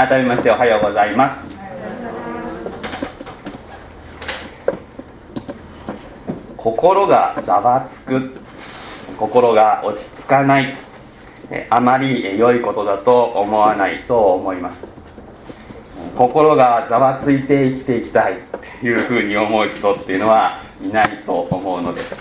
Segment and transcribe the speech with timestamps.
[0.00, 1.50] 改めましておはようございます。
[6.56, 8.30] 心がざわつく。
[9.18, 10.74] 心が落ち着かない。
[11.68, 14.86] あまり良いことだと思わないと思います。
[16.16, 18.38] 心がざわついて生きていきたい。
[18.38, 18.38] っ
[18.80, 22.14] ていうふうに思う人っていうのはいないと思うのです。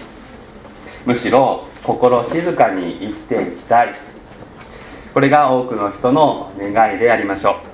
[1.05, 3.96] むしろ心静かに生きていきたい。
[5.13, 7.69] これが多くの人の願いでありましょう。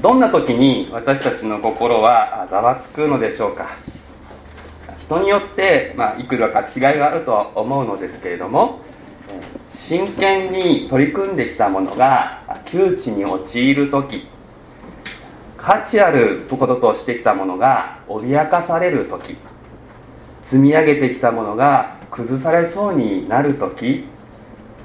[0.00, 3.76] どんな時に私たちの心はざわつくのでしょうか？
[5.00, 8.80] 人によって、まあ、いくらか違いがあるとは思うのですけれども
[9.74, 14.28] 真剣に取り組んできたものが窮地に陥る時
[15.56, 19.36] 価値あることとしてきたものが脅かされる時
[20.44, 24.04] 積み上げてきたものが崩されそうになる時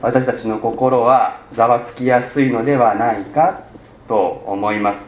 [0.01, 3.61] 私たちの心はざわつきやすいのではないか
[4.07, 4.99] と思います。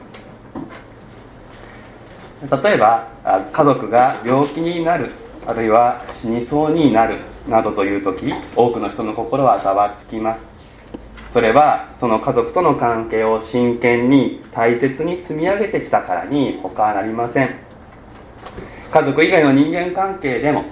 [2.41, 3.07] 例えば
[3.51, 5.11] 家族が病気になる
[5.47, 7.15] あるいは死にそうになる
[7.47, 10.41] などという時多くの人の心はざわつきます。
[11.31, 17.55] それはその家族との関係を真剣に大切に積み上げてきたからに他なりません。
[18.91, 20.63] 家族以外の人間関係でも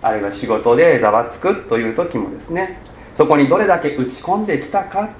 [0.00, 2.78] あるいは仕事でざわつくという時もですね
[3.14, 5.10] そこにどれだけ打ち込んできたか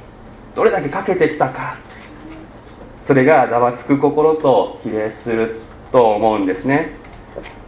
[0.54, 1.76] どれだけかけてきたか
[3.06, 5.60] それがざわつく心と比例する
[5.92, 6.90] と思うんですね。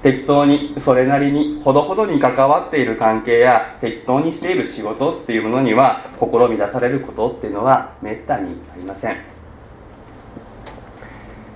[0.02, 9.16] 適当にそれなりにほどほどに関わっている関係や適当にしている仕事っていうものには心乱されることっていうのはめったにありません。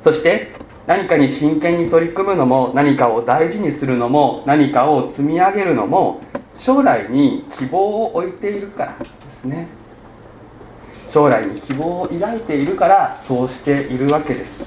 [0.04, 0.52] そして
[0.86, 6.20] 何かに真剣に取り組むのも何かを大事にするのも何かを積み上げるのも
[6.58, 9.81] 将来に希望を置いているからですね。
[11.12, 14.62] 将来に希望を抱いているからそうしているわけです。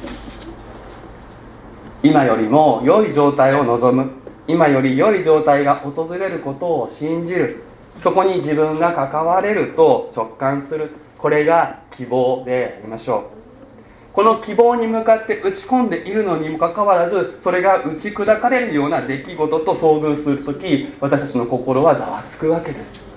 [2.03, 4.11] 今よりも良い状態を望む。
[4.47, 7.63] 今より良い状態が訪れることを信じる。
[8.03, 10.91] そこに自分が関われると直感する。
[11.17, 14.13] これが希望でありましょう。
[14.13, 23.14] この希望に向かって打ち込んでいるのにもかかわらずそれが打ち砕かれるような出来事と遭遇する時私たちの心はざわつくわけです。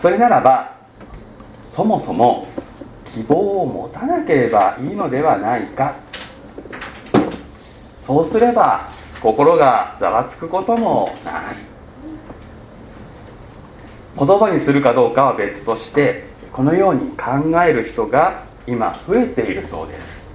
[0.00, 0.76] それならば
[1.62, 2.46] そもそも
[3.12, 5.94] 希望を持たなければいいのではないか。
[8.00, 8.88] そうすれば
[9.20, 11.56] 心がざわつくこともない。
[14.18, 20.28] 言葉にするかどうかは別としてこのように考える人が今増えているそうです。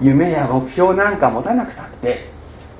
[0.00, 2.30] 夢や目標なんか持たなくたって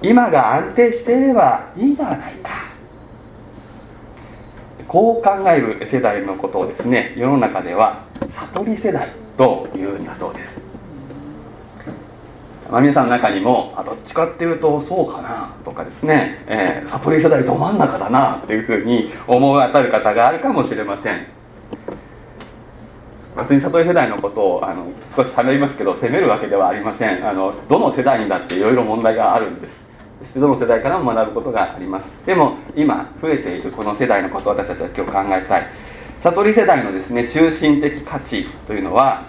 [0.01, 2.78] 今が安定していればいいじゃないか。
[4.89, 10.61] こう考える世代のことをですね世の中では悟り世代というんだそうです、
[12.71, 21.27] まあ、皆さんの中にもあどっちかっていうとそうかなとかですね、えー、悟り世代ど真ん中だなというふうに思い当たる方があるかもしれません。
[23.37, 27.25] 別に悟り世代のことをあの少し喋りますけど責めるわけではありません。
[27.29, 29.88] あのどの世代にだっていろいろ問題があるんです。
[30.37, 32.09] どの世代からも学ぶことがあります。
[32.27, 35.67] でも今増えているこの世代のことを私たちは今日考えたい。
[36.23, 39.25] 悟り世代のですね中心的価値というのは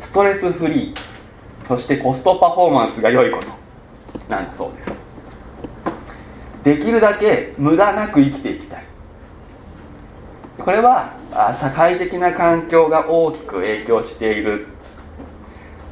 [0.00, 3.48] ストレスフリーそしてコストパフォーマンスが良いこと
[4.28, 4.90] なんだそうです。
[6.64, 8.84] できるだけ無駄なく生きていきたい。
[10.58, 11.14] これは
[11.58, 14.66] 社会的な環境が大きく影響している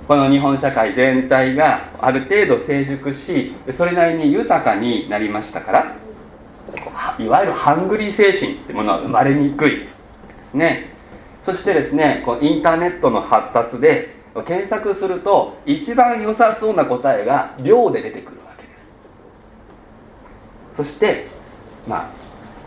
[0.06, 5.97] この日本社会全体がある程度成熟しそれなりに豊かになりましたから
[7.19, 9.88] いわゆるハングリー精神ってものは生まれにくいで
[10.50, 10.93] すね。
[11.44, 14.14] そしてですねこうインターネットの発達で
[14.46, 18.93] 検索すると一番良さそうな答えが量で出てくるわけです。
[20.76, 21.26] そして
[21.87, 22.11] まあ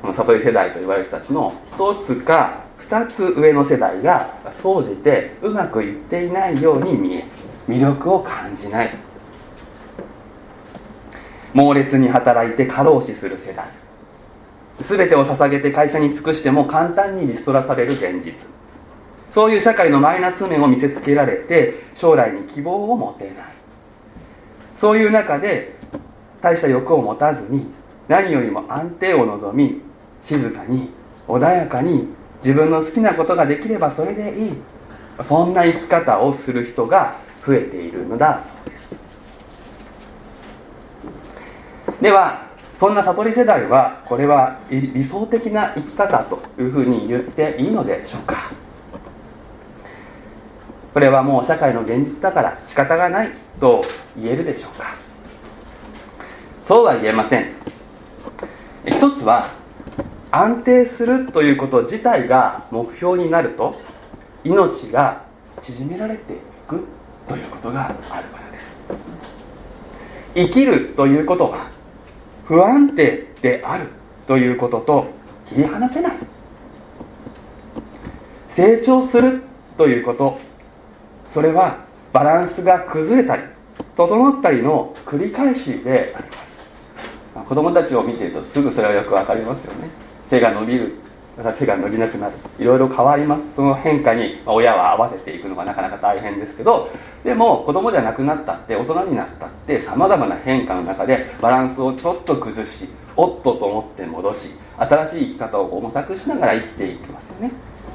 [0.02, 7.26] この悟り世代と言われる人たちの一つか2つ上の世代が総じてうまくいっていないように見え
[7.68, 8.96] 魅力を感じない。
[11.54, 13.66] 猛烈に働いて過労死する世代。
[14.82, 18.34] 全てを捧げて会社に尽くしても簡単にリストラされる現実。
[19.32, 23.34] そういう社会のマイナス面を見せつけられて将来に希望を持てない。
[24.76, 25.76] そういう中で
[26.42, 27.66] 大した欲を持たずに
[28.08, 29.82] 何よりも安定を望み
[30.24, 30.90] 静かに
[31.28, 32.08] 穏やかに
[32.44, 34.54] 自分の好きなことができればそれでいい。
[35.24, 38.96] そんな生き方をする人が増えているのだそうです。
[42.02, 42.46] では
[42.78, 48.52] そんな悟り世代はこれは理想的な生き方というふうに言っていいのでしょうか。
[50.94, 53.82] これはもう社会の現実だから仕方がないと
[54.16, 54.96] 言えるでしょうか。
[56.64, 57.54] そうは言えません。
[58.86, 59.50] 一つは
[60.32, 63.80] 安定するということ自体が目標になると
[64.44, 65.24] 命が
[65.62, 66.36] 縮められてい
[66.68, 66.84] く
[67.28, 68.82] ということがあるからです。
[70.36, 71.70] 生きるということは
[72.46, 73.88] 不安定である
[74.28, 75.08] ということと
[75.48, 76.14] 切り離せない。
[78.50, 79.44] 成長する
[79.78, 80.40] ということ
[81.30, 83.44] それはバランスが崩れたり
[83.96, 86.64] 整ったりの繰り返しであります。
[87.48, 90.07] 子供たちを見ているとすぐそれはよく分かりますよね。
[90.30, 90.94] 背が伸びる
[91.38, 92.34] また手が伸びなくなる。
[92.58, 93.46] いろいろ変わります。
[93.56, 96.90] その変化に親は合わせていくのがなかなか大変ですけど
[97.24, 107.52] でも子供じゃなくなったって大人になったってさまざまな変化の中でバランスをちょっと崩しおっとと思って戻し新しい生き方を模索しながら生きていきますよね。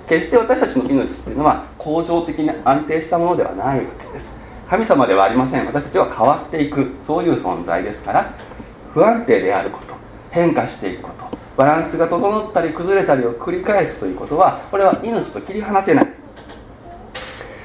[0.08, 4.30] 決して私たちの命っていうのは恒常的に安定したものではないわけです。
[4.68, 5.66] 神様ではありません。
[5.66, 6.92] 私たちは変わっていく。
[7.04, 8.32] そういう存在ですから
[8.94, 9.94] 不安定であること
[10.30, 16.08] 変化していくことバランスが整ったり崩れたりを繰り返すということはこれは命と切り離せない。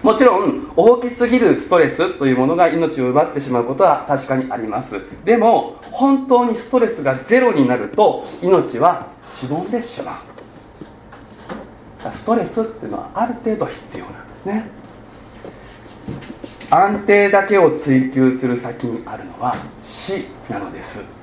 [0.04, 5.02] もちろん大きすぎるストレスというものが命を奪ってしまうことは確かにあります。
[5.26, 10.22] でも本当にストレスがゼロになると命はしぼんでしま
[12.06, 12.12] う。
[12.12, 14.70] ストレスっていうのはある程度必要なんですね。
[16.70, 21.17] 安定だけを追求する先にあるのは死なのです。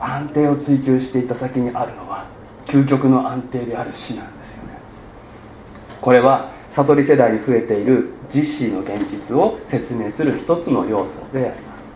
[0.00, 2.26] 安定を追求していった先にあるのは
[2.66, 4.78] 究極の安定である死なんですよね。
[6.00, 11.86] これは悟り世代に増えている自死の現実を説明する一つの要素であります。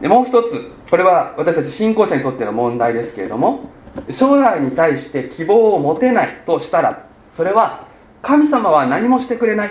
[0.00, 3.70] でもう一つこれは私たち信仰者にとっての問題ですけれども
[4.10, 7.86] 将来に対して希望を持てないとしたらそれは
[8.22, 9.70] 神様は何もしてくれない。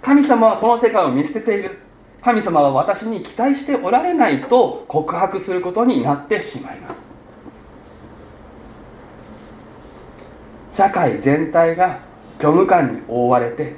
[0.00, 1.78] 神様はこの世界を見捨てている。
[2.22, 7.06] 神様は私に期待しておられないと告白することになってしまいます。
[10.72, 12.00] 社会全体が
[12.38, 13.74] 虚無感に覆われて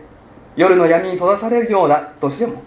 [0.55, 2.63] 夜の闇に閉ざされるようだとしても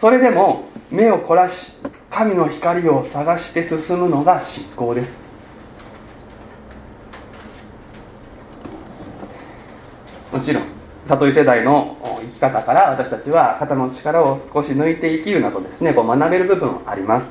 [0.00, 1.72] それでも目を凝らし
[2.10, 5.20] 神の光を探して進むのが信仰です。
[10.32, 10.75] もちろん
[11.08, 17.26] 悟り世代の生き方から私たちは肩の力を少し抜いて生きるなどですねこう学べる部分あります。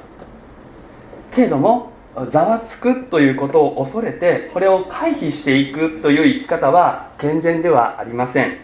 [1.34, 1.92] けれども
[2.30, 8.58] ざわつくということを恐れてこれを回避していくという生き方は健全ではありません。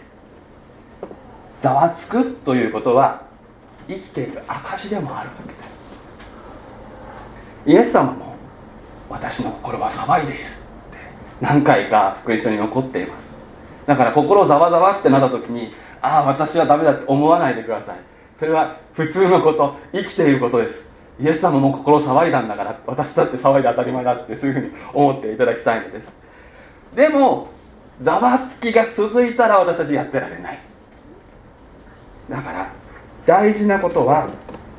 [1.60, 3.24] ざわつくということは
[3.90, 5.72] 生きている証でもあるわけです。
[7.66, 8.36] イエス様も
[9.10, 10.50] 私の心は騒いでいるって
[11.42, 13.41] 何回か福音書に残っています。
[13.86, 17.98] だから心ざわざわってなった時にああ私はダメだって思わないでください。
[18.40, 20.84] それは普通のこと生きていることです。
[21.20, 26.08] イエス様も心騒いだんだから私だって騒いで当たり前だってそういうふうに思っていただきたいのです。
[26.96, 27.50] でも
[28.02, 30.60] ざわつきが続いたら私たちやってられない。
[32.30, 32.72] だから
[33.26, 34.30] 大事なことは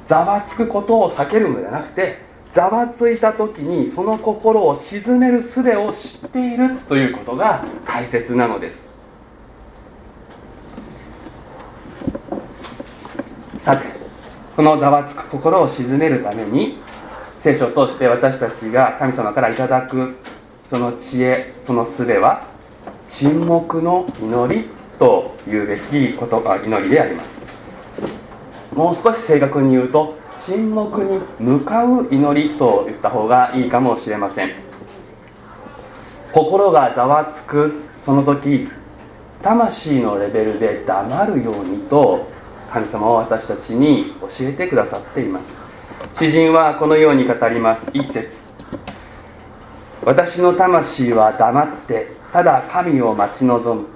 [0.07, 2.19] ざわつくことを避けるのではなくて
[2.53, 8.92] ざわついた時にその心を鎮める術を知っているということが大切なのです。
[13.62, 13.87] さて
[14.57, 16.78] このざわつく心を鎮めるために
[17.40, 20.16] 聖書を通して私たちが神様からいただく
[20.69, 22.45] その知恵その術は
[23.07, 27.42] 沈黙の祈りというべきことが祈りであります。
[28.75, 34.50] もう少し正確に言うと沈黙に向かう祈りと言った方がいいかもしれません。
[36.33, 38.69] 心がざわつくその時
[39.40, 42.32] 魂のレベルで黙るようにと
[42.73, 45.47] 神様は私たちに教えてくださっています。
[46.19, 47.83] 詩人はこのように語ります。
[47.93, 48.31] 一節。
[50.02, 53.88] 私の魂は黙ってただ神を待ち望む。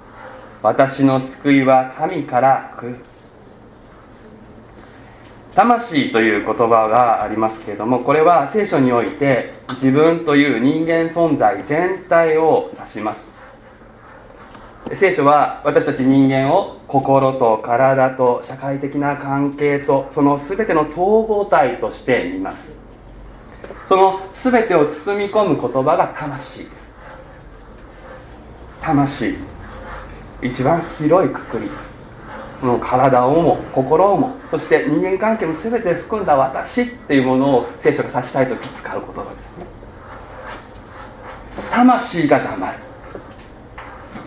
[0.61, 2.97] 私の救いは神から来る。
[5.55, 13.36] 魂という言葉がありますけれどもこれは聖書において自分という人間存在全体を指します。
[14.95, 22.71] 聖書は私たち人間を心と体と社会的な関係とその全ての統合体として見ます。
[23.87, 26.95] その全てを包み込む言葉が魂です。
[28.81, 29.35] 魂。
[30.41, 31.69] 一番広いくくり。
[32.61, 34.35] この体をも心をも。
[34.49, 39.65] そして人間関係も全て含んだ私っていうものを聖書が指したい時使う言葉ですね。
[41.71, 42.86] 魂が黙る。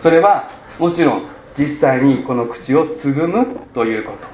[0.01, 1.27] それはもちろん
[1.57, 4.27] 実際にこの口をつぐむということ。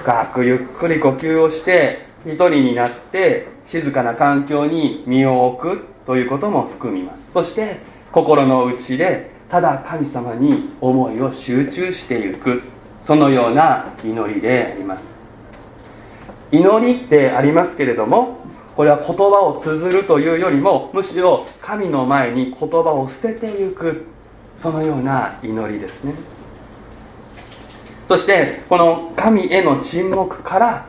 [0.00, 7.22] 深くゆっくり呼吸をして一人になって静かな環境に身を置くということも含みます。
[7.32, 7.80] そして
[8.12, 12.62] 心の内でただ神様に思いを集中していく。
[13.02, 15.16] そのような祈りであります。
[16.52, 18.38] 祈りってありますけれども
[18.76, 24.06] これは言葉を綴るというよりもむしろ神の前に言葉を捨てていく。
[24.58, 26.14] そのような祈りですね。
[28.08, 30.86] そしてこの神への沈黙から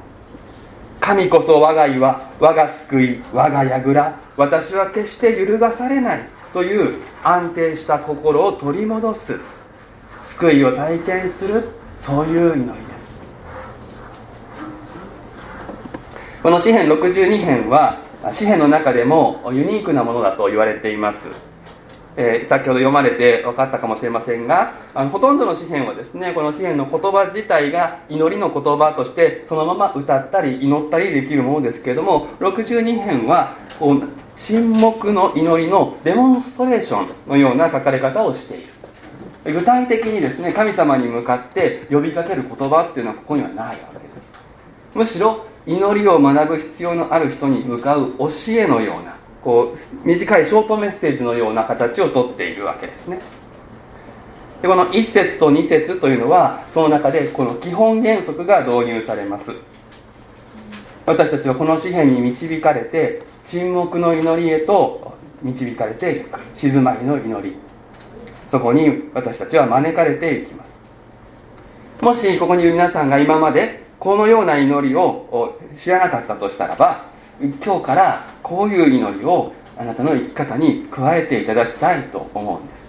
[1.00, 9.40] 神こそ我が岩我が救い我が櫓私は決して揺るがされないという安定した心を取り戻す
[10.24, 13.18] 救いを体験するそういう祈りです。
[16.44, 18.02] この詩篇62編は
[18.34, 21.47] 詩篇の中でもユニークなものだと言われています。
[22.18, 34.04] えー、先ほど読まれて分かったかもしれませんがあのほとんどの詩篇はですねこの詩篇の言葉自体が祈りの言葉としてそのまま歌ったり祈ったりできるものですけれども62編はこう
[34.36, 38.74] 沈黙の祈りのデモンストレーションのような書かれ方をしている。
[39.46, 44.30] 具体的にですね神様に向かって呼びかける言葉っていうのはここにはないわけです。
[44.94, 49.17] むしろ祈りを学ぶ必要のある人に向かう教えのような
[49.48, 53.22] こう短いショートメッセージのような形をとっているわけですね。
[54.62, 59.52] でこの1節と2節というのはその中でこの基本原則が導入されます。
[61.06, 67.56] 私たちはこの詩篇に導かれて沈黙の祈りへと導かれていく静まりの祈り。
[68.50, 70.82] そこに私たちは招かれていきます。
[72.02, 82.88] もしここにいる皆さんが今までこのような祈りを知らなかったとしたらば今日からこういう祈りをあなたの生き方に加えていただきたいと思うんです。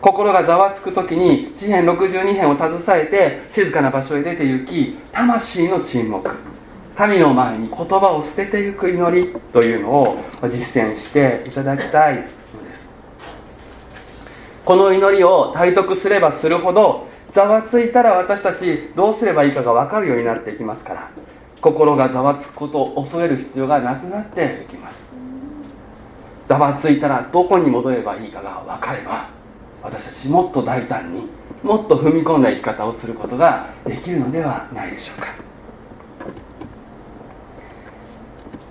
[0.00, 6.30] 心がざわつく時に詩篇62編を携えて静かな場所へ出て行き魂の沈黙。
[6.96, 12.28] 神の前に言葉を捨てていく祈りというのを実践していただきたいので
[12.76, 12.88] す。
[14.64, 21.10] この祈りを体得すればするほどざわついたら私たちどうすればいいかが分かるようになっていきますから。
[21.62, 25.06] 心がざわつくことを恐れる必要がなくなっていきます。
[26.48, 29.28] ざわついたらどこに戻ればいいかが分かれば
[29.80, 31.28] 私たちもっと大胆に
[31.62, 35.28] もっと踏み込んだ生き方をすることができるのではないでしょうか。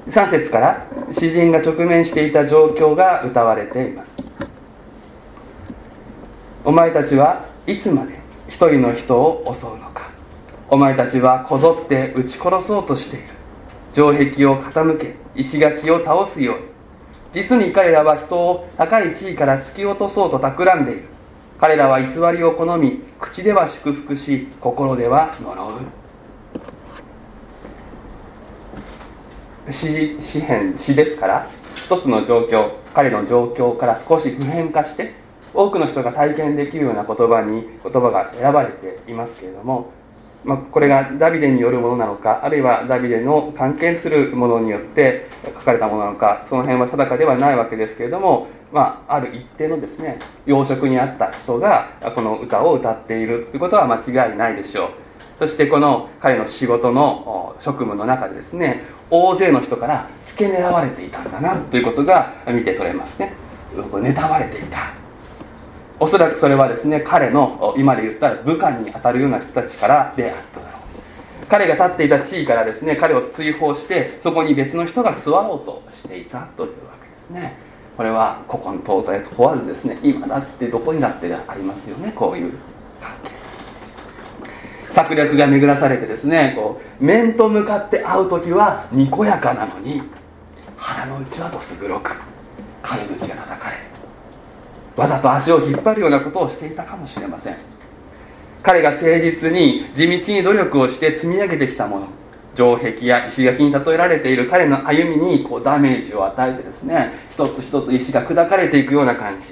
[0.09, 4.11] 3節から詩人が直面していた状況が歌われています。
[6.65, 8.19] お前たちはいつまで
[8.49, 9.90] 一人の人を襲うの
[10.73, 13.25] お前たちはこぞって撃ち殺そうとしている。
[13.93, 16.63] 城壁を傾け石垣を倒すように。
[17.33, 21.03] 実に彼らは人を高い地位から突き落とそうと企んでいる。
[21.59, 25.77] 彼らは偽りを好み口では祝福し心では呪
[29.67, 29.73] う。
[29.73, 35.15] 詩詩編詩ですから一つの状況彼の状況から少し普遍化して
[35.53, 39.91] 多くの人が体験できるような言葉に言葉が選ばれていますけれども
[40.43, 50.17] まあ、これがダビデによるものなのかあるいはダビデの関係するものによって書かれたものなのかその辺は定かではないわけですけれども、まあ、ある一定のですね
[50.47, 53.47] 養殖にあった人がこの歌を歌っている。
[53.51, 54.89] ということは間違いないでしょう。
[55.37, 63.33] そしてこの彼の仕事の職務の中でですね大勢の人から付け狙われていたんだなということが見て取れますね。
[63.75, 65.00] 妬まれていた。
[66.01, 70.79] おそらくそれはですね彼の今で言ったら部下に当たるような人たちからであっただろ
[71.43, 77.55] う彼が立っていた地位からですね彼を追放してそこに別の人が座ろうとしていたというわけですね。
[77.95, 82.53] これは古今東西問わずですね今だってどこにだってありますよねこういう
[82.99, 83.29] 関係。
[84.91, 90.01] 策略が巡らされてですねこう面と向かって会う時はにこやかなのに
[90.77, 92.15] 腹の内はどす黒く
[92.81, 93.90] 陰口が叩かれ
[95.01, 97.57] わざと足を引っ張るようなことをしていたかもしれません。
[98.61, 102.07] 彼が誠実に地道に努力をして積み上げてきたもの。
[102.53, 109.47] 城壁や石垣に例えられている彼の歩みにこうダメージを与えてですね一つ一つ石が砕かれていくような感じ。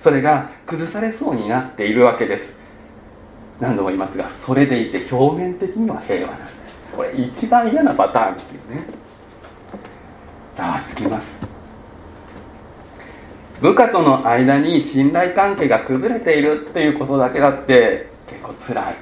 [0.00, 2.56] それが崩されそうになっているわけです。
[3.60, 6.54] 何度も言いますがそれでいて表面的には平和なんです。
[6.96, 8.86] これ一番嫌なパターンですよね。
[10.54, 11.53] ざわつきます。
[13.60, 18.96] 部下との間に信頼関係が崩れているっていうことだけだって結構つらい。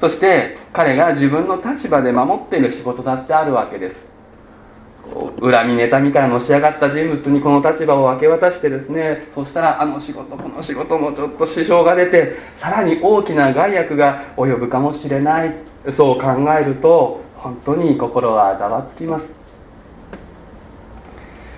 [0.00, 4.06] そして彼が自分の立場で守っている仕事だってあるわけです。
[5.40, 15.54] 恨み妬みからのし上がった人物にこの立場を明け渡してですねそしたらあの仕事この仕事もちょっと支障が出てさらに大きな害悪が及ぶかもしれない。
[15.92, 16.28] そう考
[16.58, 19.43] えると本当に心はざわつきます。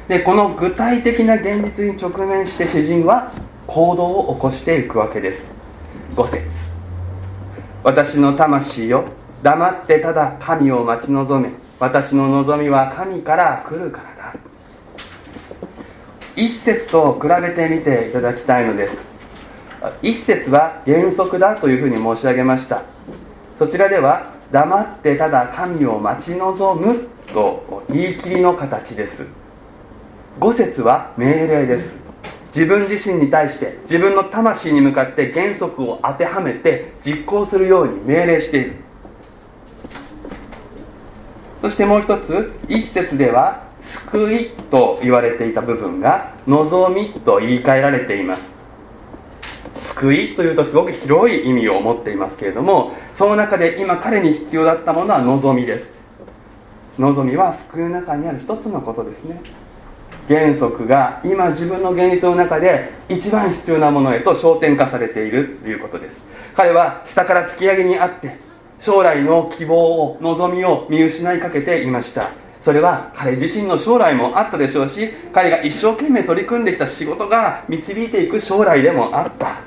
[0.08, 3.32] でこの具体的な現実に直面して詩人は
[3.66, 5.52] 行動を起こしていくわけです。
[6.14, 6.46] 5節。
[7.82, 9.04] 私の魂よ
[9.42, 11.52] 黙ってただ神を待ち望め。
[11.80, 14.34] 私の望みは神から来るからだ。
[16.36, 18.98] 一節と比べてみていただきたいのです。
[20.02, 22.82] 一節は原則だというふうに申し上げました。
[23.58, 29.45] そちらでは黙ってただ神を待ち望むと言い切りの形です。
[30.38, 31.96] 五節は命令です。
[32.54, 38.72] 自分自身に対して自分の魂に向かって原則を当てはめて実行するように命令している。
[41.62, 48.42] そしてもう一つ一節では救いと言われていた部分が望みと言い換えられています。
[49.94, 55.90] 救いというとすごく広い意味を持っていますけれどもその中で今彼に必要だったものは望みです。
[56.98, 59.40] 望みは救いの中にある一つのことですね。
[60.28, 66.20] 原則が今自分の現実の中で一番必要なものへと焦点化されているということです。
[66.54, 68.36] 彼は下から突き上げにあって
[68.80, 72.30] 将来の希望を望みを見失いかけていました。
[72.60, 79.60] それは彼自身の将来もあったでしょうし彼が一生懸命取り組んできた仕事が導いていく将来でもあった。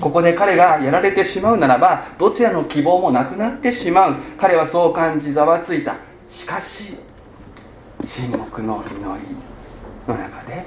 [0.00, 4.14] ここで彼がやられてしまうならばどちらの希望もなくなってしまう。
[4.38, 5.96] 彼はそう感じざわついた。
[6.28, 6.96] しかし
[8.04, 9.53] 沈黙の祈り。
[10.06, 10.64] の中で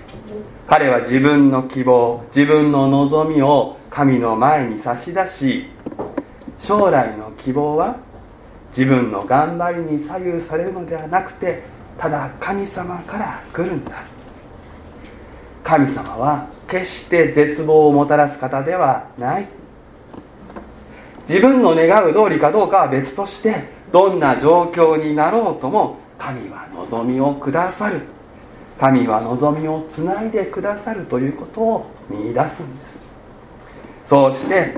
[0.68, 5.66] 彼は自分の希望自分の望みを神の前に差し出し
[6.60, 7.98] 将来の希望は
[8.70, 11.64] 自分の頑張りに左右されるのではなくて
[11.98, 14.04] ただ神様から来るんだ。
[15.64, 19.48] 神様は決して絶望をもたらす方ではない。
[21.28, 28.02] 自分の願う通りかどうかは別としてどんな状況になろうとも神は望みをくださる。
[28.80, 33.00] 神は望みをつないでくださるということを見いだすんです。
[34.06, 34.76] そうして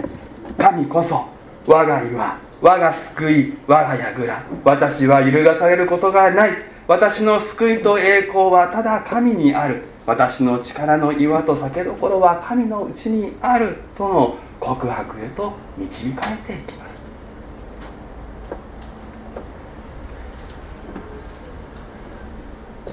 [0.57, 1.25] 神こそ
[1.67, 6.51] 我が岩我が救い我が櫓私は揺るがされることがない。
[6.87, 9.83] 私の救いと栄光はただ神にある。
[10.05, 17.07] 私の力の岩と酒どころは神のうちにあるとの告白へと導かれていきます。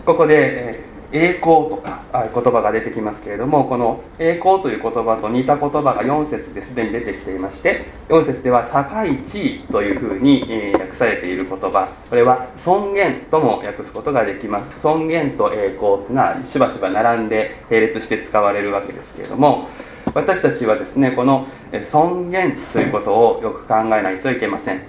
[0.05, 0.85] ここで
[1.17, 11.89] 栄光とか言葉が出てきますけれどもこの栄光という言葉と似た言葉が4節ですでに出てきていまして4節では高い地位というふうに、え訳されている言葉。
[12.09, 14.81] これは尊厳とも訳すことができます。
[14.81, 19.69] 尊厳と栄光というのはしばしば並んで並列して使われるわけですけれども
[20.15, 21.47] 私たちはですねこの
[21.91, 24.83] 尊厳ということをよく考えないといけません。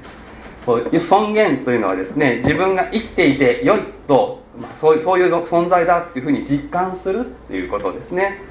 [1.01, 8.41] 尊厳というのはですね自分が生きていて良いとまあ、そういそういう存在だっていうふうに実感するっていうことですね。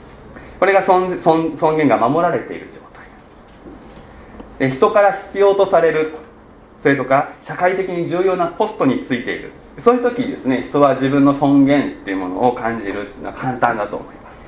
[0.58, 3.04] これが尊尊尊厳が守られている状態
[4.64, 4.70] です。
[4.70, 6.12] で人から必要とされる
[6.82, 9.50] それとか社会的に重要なポストについている。
[9.78, 14.38] そういう時にですね人は自分の尊厳っていうものを感じるのは簡単だと思います。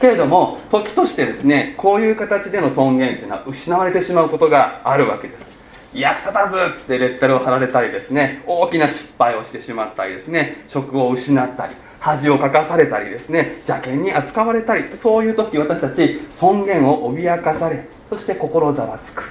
[0.00, 5.51] けれども時としてですねこういう形での尊厳っていうのは失われてしまうことがあるわけです。
[5.94, 19.22] 役立たずってレッテルを貼られたりですね大きな失敗をしてしまったりですね職を失ったり恥をかかされたりですね邪険に扱われたりそういう時私たち尊厳を脅かされそして心ざわつく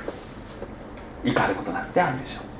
[1.24, 2.52] 怒ることだってあるでしょう。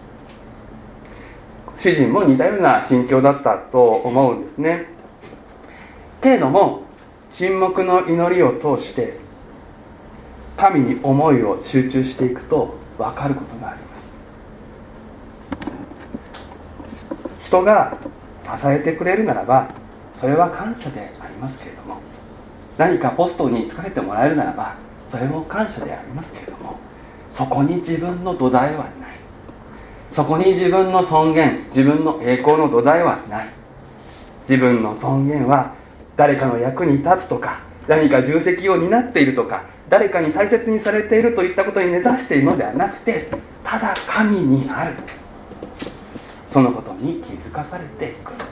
[1.82, 4.86] 主人も似たような心境だったと思うんですね。
[6.22, 6.84] けれども
[7.34, 9.18] 沈黙の祈りを通して
[10.58, 13.91] 神に思いを集中していくと分かることがあります
[17.52, 17.98] 人が
[18.46, 19.68] 支えてくれるならば
[20.18, 21.98] それは感謝でありますけれども
[22.78, 24.78] 何かポストに疲れてもらえるならば
[25.10, 26.80] それも感謝でありますけれども
[27.30, 28.92] そこに自分の土台はない。
[30.12, 33.50] そこに自分の尊厳自分の栄光の土台はない。
[34.50, 35.74] 自分の尊厳は
[36.18, 43.30] 誰かの役に立つとか何か重責を担っているとか誰かに大切にされているといったことに根ざしているのではなくて
[43.64, 45.21] ただ神にある。
[46.52, 48.48] そのことに気づかされていくんです。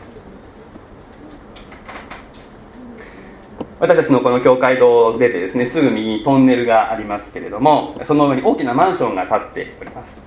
[3.79, 10.17] 私たちのこの教会堂を出てですねすぐ右にトンネルがありますけれどもその上に大きなマンションが建っております。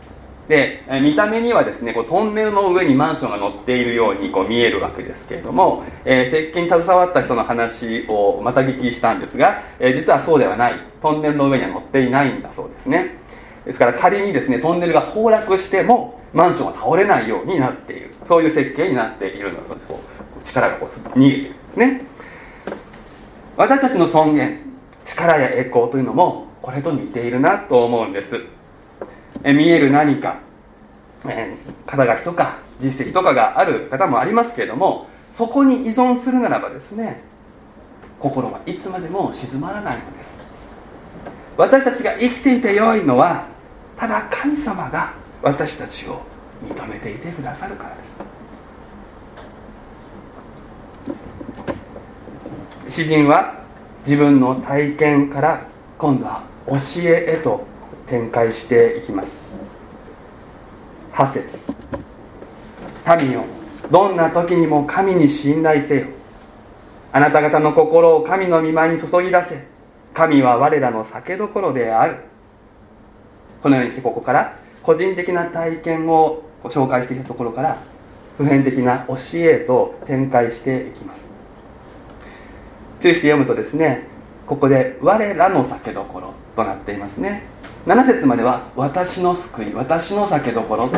[0.49, 10.75] で見た目にはですねこうトンネルの上にマンションが乗っているようにこう見えるわけですけれども、えー、設計に携わった人の話をまた聞きしたんですが、えー、実はそうではない。
[11.01, 13.17] トンネルの上には乗っていないんだそうですね。
[13.65, 18.15] ですから仮にですねトンネルが崩落してもマンションは倒れないようになっている。
[18.27, 19.87] そういう設計になっているんだそうです。
[19.89, 20.01] こ
[20.43, 22.05] う力がこう逃げているんですね。
[23.57, 24.61] 私たちの尊厳
[25.05, 28.41] 力や栄光というのもこれと似ているなと思うんです。
[29.45, 30.39] え見える何か、
[31.27, 37.23] え肩書きとか実績とかがある方もありますけれどもそこに依存するならばですね
[38.19, 40.43] 心はいつまでも静まらないのです。
[41.57, 43.47] 私たちが生きていてよいのは
[43.99, 46.21] ただ神様が私たちを
[46.65, 48.05] 認めていてくださるからで
[52.89, 52.97] す。
[53.03, 53.55] 詩人は
[54.07, 55.67] 自分の体験から
[55.99, 57.67] 今度は教えへと
[58.09, 59.37] 展開していきます。
[61.13, 61.59] 8節。
[63.25, 63.45] 民よ
[63.91, 66.07] どんな時にも神に信頼せよ。
[67.13, 69.67] あなた方の心を神の御前に注ぎ出せ。
[70.15, 72.19] 神は我らの酒どころである。
[73.63, 77.79] このようにしてここから個人的な体験をご紹介していたところから
[78.37, 81.31] 普遍的な教えと展開していきます。
[83.01, 84.07] 注意して読むとですね
[84.47, 87.43] ここで「我らの酒どころ」となっていますね。
[87.87, 90.89] 7節までは私の救い私の酒どころ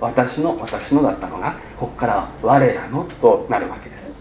[0.00, 4.12] 私の私のだったのがここからは我らのとなるわけです。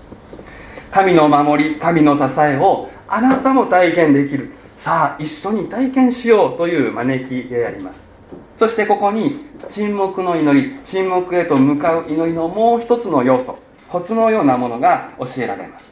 [0.92, 4.52] 神の守り神の支えをあなたも体験できる。
[4.78, 8.13] さあ一緒に体験しようという招きであります。
[8.60, 13.58] そしてここに沈黙の祈り沈黙へと向かう祈りのもう一つの要素
[13.90, 15.92] コツのようなものが教えられます。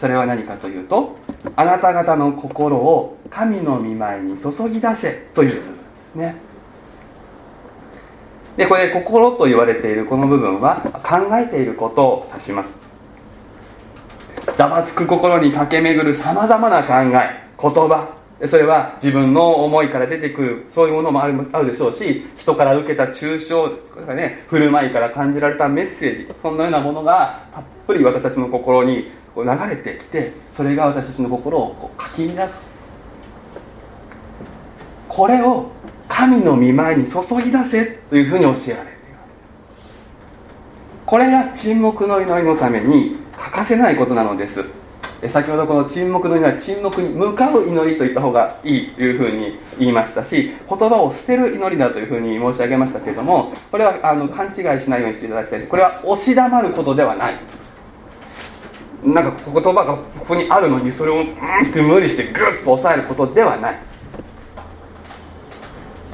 [0.00, 1.16] それは何かというと
[1.56, 6.36] あなた方の心を神の御前に注ぎ出せという部分ですね。
[8.56, 12.78] でこれ心と言われているこの部分は考えていることを指します。
[14.56, 18.15] ざわつく心に駆け巡るさまざまな考え言葉
[18.48, 32.66] それは自分の思いから出てくるそういうものもあるあるでしょうし人から受けた抽象ですとかね振る舞いから感じられたメッセージそんなようなものがたっぷり私たちの心に流れてきてそれが私たちの心をこうかき乱す。
[35.08, 35.70] これを
[36.08, 38.84] 神の御前に注ぎ出せというふうに教えられている
[41.06, 44.62] これが沈黙の祈りのために欠かせないことなのです。
[45.28, 55.62] 先ほどこの沈黙の祈りは沈黙に向かう祈りといった方がいいというふうに言いましたし言葉を捨てる祈りだというふうに申し上げましたけれどもこれはあの勘違いしないようにしていただきたい。
[55.62, 57.38] これは押し黙ることではない。
[59.04, 61.26] なんか言葉がここにあるのにそれをうんっ
[61.72, 63.78] て無理してグッと抑えることではない。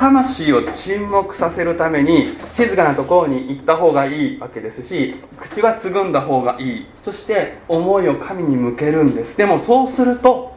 [0.02, 6.86] 魂を沈黙させるために静かなところに行った方がいいわけですし口はつぐんだ方がいい。
[7.04, 9.36] そして思いを神に向けるんです。
[9.36, 10.56] でもそうすると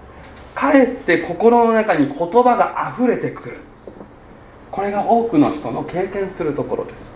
[0.56, 3.58] かえって心の中に言葉が溢れてくる。
[4.72, 7.12] これが多くの人の経験するところです。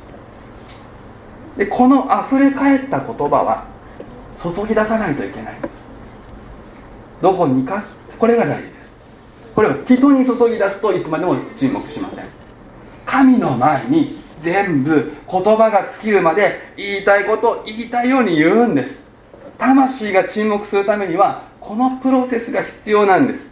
[1.57, 3.65] でこの溢れ返った言葉は
[4.37, 5.83] 注ぎ出さないといけないんです。
[7.23, 7.83] どこにか
[8.19, 8.78] これが大事です。
[9.59, 12.25] これは人に注ぎ出すといつまでも沈黙しません。
[13.05, 19.01] 神の前に全部言葉が尽きるまで言いたいことを言いたいように言うんです。
[19.57, 23.49] 魂が沈黙するためにはこのプロセスが必要なんです。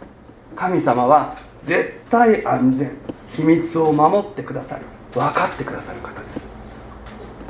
[0.56, 2.96] 神様は絶対安全。
[3.36, 4.86] 秘密を守ってくださる。
[5.12, 6.40] 分かってくださる方で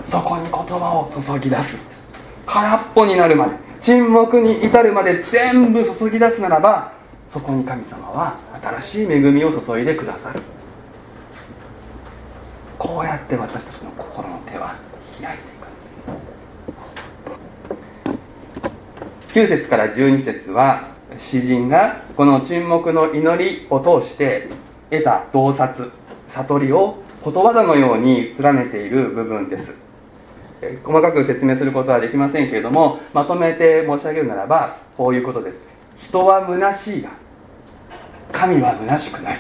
[0.05, 0.11] す。
[0.11, 2.03] そこに言葉を注ぎ出すんです。
[2.45, 6.98] 空っぽになるまで沈黙に至るまで全部注ぎ出すならば
[7.29, 8.39] そこに神様は
[8.81, 10.41] 新しい恵みを注いでくださる。
[12.79, 14.77] こうやって私たちの心の手は
[15.21, 15.75] 開いていくん
[19.43, 19.57] です。
[19.57, 20.89] 9節から12節は
[21.19, 24.49] 詩人がこの沈黙の祈りを通して
[24.91, 25.91] 得た洞察
[26.31, 29.75] 悟りをことわざのように連ねている部分です。
[30.83, 35.78] 細かく説明することはできませんけれどもまとめて申し上げるならばこういうことです。
[36.01, 37.11] 人は虚しいが
[38.33, 39.39] 神は虚しくない。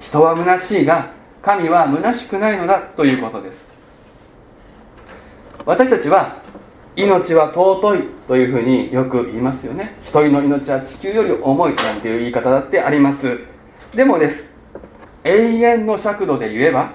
[0.00, 1.10] 人は虚しいが
[1.42, 3.64] 神は虚しくないのだということです。
[5.64, 6.42] 私たちは
[6.96, 9.96] 命は尊いというふうによく言いますよね。
[10.02, 13.38] 一人の命は地球より重いなんていう言い方だってあります。
[13.94, 14.44] でもです。
[15.24, 16.92] 永遠の尺度で言えば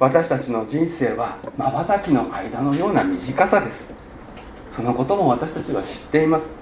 [0.00, 3.84] 私たちの人生はまばたきの間のような短さです。
[4.74, 6.54] そのことも私たちは知っています。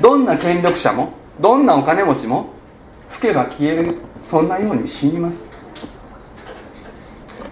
[0.00, 2.50] どんな権力者もどんなお金持ちも
[3.10, 5.50] 吹けば消えるそんなように死にます。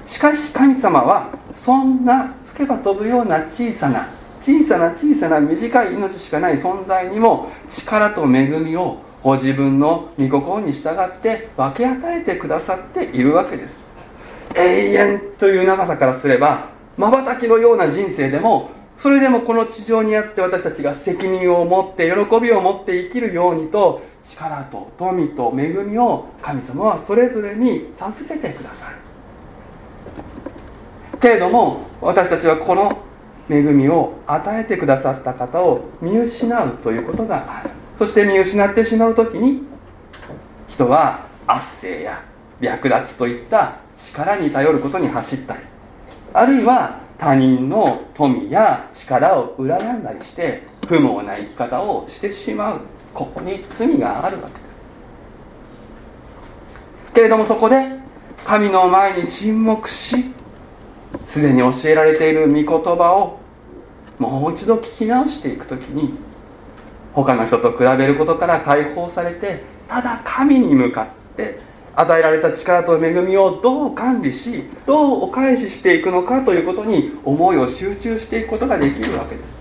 [0.06, 4.08] しかし神様はそんな吹けば飛ぶような小さな
[4.40, 13.78] 小さな小さな短い命しかない存在にも力と恵みをご自分の御心に従って分け与えてくださっているわけです。
[14.54, 28.96] 永遠という長さからすればまばたきのような人生でもそれでもこの地上にあって私たちが責任を持って喜びを持って生きるようにと力と富と恵みを神様はそれぞれに授けてくださる。
[31.20, 33.04] けれども私たちはこの
[33.48, 37.70] 恵みを与えてくださった方を見失うということがある。
[37.98, 39.62] そして見失ってしまう時に
[40.66, 42.22] 人は圧政や
[42.60, 45.60] 略奪といった力に頼ることに走ったり。
[46.34, 52.80] あるいは他人の富や力を羨んだりして不毛な生き方をしてしまう。
[53.12, 54.68] ここに罪があるわけです。
[57.14, 57.98] けれどもそこで
[58.46, 60.32] 神の前に沈黙し
[61.26, 63.40] すでに教えられている御言葉を
[64.18, 66.14] もう一度聞き直していく時に
[67.12, 71.58] 他の人と比べることから解放されてただ神に向かって
[72.00, 79.58] 与えられた力と恵みをどう管理しどうお返ししていくのかということに思いを集中していくことができるわけです。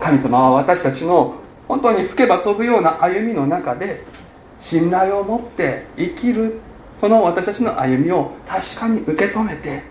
[0.00, 1.34] 神様は私たちの
[1.66, 4.02] 本当に吹けば飛ぶような歩みの中で
[4.58, 6.60] 信頼を持って生きる
[6.98, 9.82] この私たちの歩みを確かに受け止めて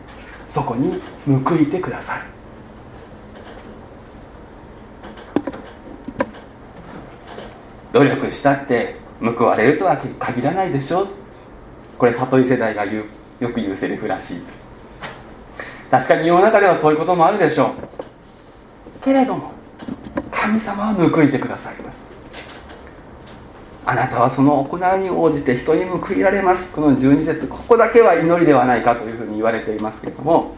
[0.48, 2.22] そこに報いてください。
[7.94, 11.08] 努力したって報われるとは限らないでしょ
[11.98, 13.06] これ悟り世代が言う
[13.40, 14.42] よく言うセリフらしい。
[15.90, 19.04] 確かに世の中ではそういうこともあるでしょう。
[19.04, 19.52] けれども
[20.32, 22.04] 神様は報いてくださいます。
[23.86, 26.68] あなたはその行いに応じて人に報いられます。
[26.70, 30.56] この12節ここだけは祈りではないかというふうに言われていますけれども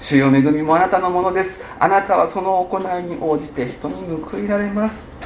[0.00, 1.50] 主よ恵みもあなたのものです。
[1.78, 5.19] あなたはその行いに応じて人に報いられます。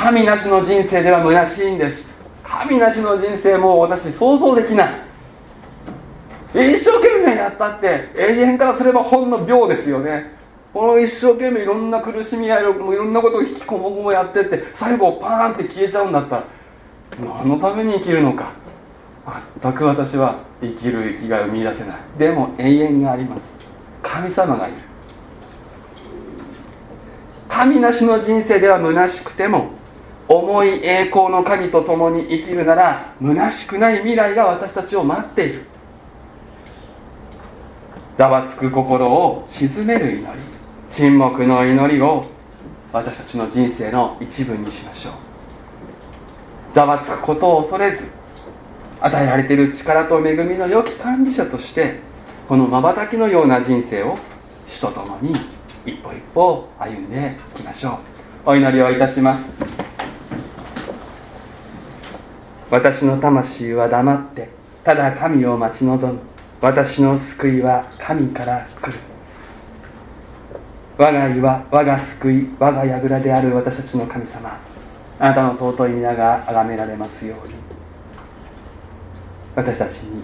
[0.00, 2.06] 神なしの人生では虚しいんです。
[2.42, 4.90] 神なしの人生も私想像できない。
[6.54, 10.32] 一生懸命やったって永遠からすればほんの秒ですよね。
[10.72, 16.44] この一生懸命いろんな苦しみやいろんなことを引きこもごもやってって最後パーンって消えちゃうんだったら
[17.22, 18.52] 何のために生きるのか。
[19.62, 21.96] 全く私は生きる生きがいを見いだせない。
[22.18, 23.52] でも永遠があります。
[24.02, 24.76] 神様がいる。
[27.50, 29.78] 神なしの人生では虚しくても
[30.32, 35.62] 重い栄光の神と共に生きるなら虚しくない未来が私たちを待っている。
[38.16, 40.26] ざわつく心を鎮める祈り。
[40.88, 42.24] 沈黙の祈りを
[42.92, 45.12] 私たちの人生の一部にしましょう。
[46.74, 48.04] ざわつくことを恐れず
[49.00, 51.98] 与えられている力と恵みの良き管理者として
[52.48, 54.16] このまばたきのような人生を
[54.68, 55.32] 主と共に
[55.84, 57.98] 一歩一歩歩んでいきましょ
[58.46, 58.50] う。
[58.50, 59.99] お祈りをいたします。
[62.70, 64.48] 私の魂は黙って
[64.84, 66.20] ただ神を待ち望む。
[66.60, 68.98] 私の救いは神から来る。
[70.96, 73.54] 我が意は我が救い我が櫓である。
[73.56, 74.56] 私たちの神様
[75.18, 77.54] あなたの尊い皆が崇められますように。
[79.56, 80.22] 私たちに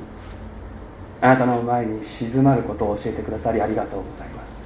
[1.20, 4.56] あなたの前に静まることを教えてくださりありがとうございます。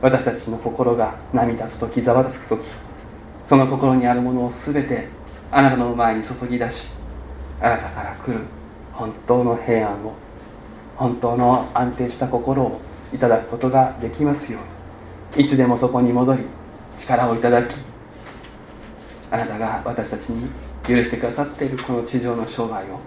[0.00, 2.64] 私たちの心が波立つ時ざわつく時
[3.48, 5.08] その心にあるものを全て
[5.50, 6.88] あなたの前に注ぎ出し
[7.60, 8.40] あなたから来る
[8.92, 10.14] 本当の平安を
[10.96, 12.80] 本当の安定した心を
[13.12, 14.58] いただくことができますよ
[15.34, 15.46] うに。
[15.46, 16.44] いつでもそこに戻り
[16.96, 17.74] 力をいただき
[19.30, 20.48] あなたが私たちに
[20.86, 22.98] 許してくださっているこの地上の生涯を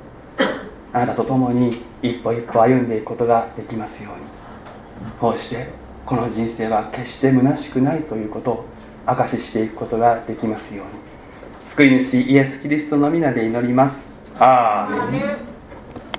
[0.93, 4.29] あなたと共に一歩一歩歩んでいくことができますように。
[5.19, 5.69] こうして
[6.05, 8.65] この人生は決して虚しくないということを
[9.05, 11.08] 証ししていくことができますように。
[11.69, 13.95] 救い主イエス・キリストの皆で祈ります。
[14.39, 15.11] アー。
[15.11, 15.48] メン